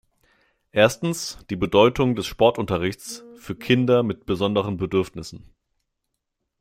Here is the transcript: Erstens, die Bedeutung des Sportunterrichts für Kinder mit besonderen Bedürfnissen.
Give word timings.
Erstens, 0.71 1.37
die 1.51 1.55
Bedeutung 1.55 2.15
des 2.15 2.25
Sportunterrichts 2.25 3.23
für 3.35 3.53
Kinder 3.53 4.01
mit 4.01 4.25
besonderen 4.25 4.77
Bedürfnissen. 4.77 5.53